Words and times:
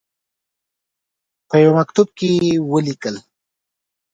په 1.47 1.55
یوه 1.63 1.73
مکتوب 1.79 2.07
کې 2.17 2.29
ولیکل. 2.71 3.15